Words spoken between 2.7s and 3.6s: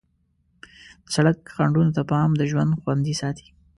خوندي ساتي.